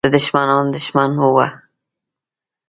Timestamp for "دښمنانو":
0.15-0.71